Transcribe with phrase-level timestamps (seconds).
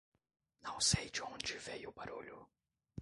[0.63, 2.49] Não sei de onde veio o barulho.